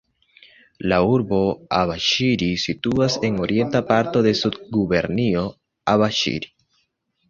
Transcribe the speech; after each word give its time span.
La 0.93 0.97
urbo 1.17 1.41
Abaŝiri 1.81 2.49
situas 2.65 3.19
en 3.31 3.39
orienta 3.47 3.85
parto 3.93 4.27
de 4.31 4.35
Subgubernio 4.43 5.49
Abaŝiri. 5.97 6.57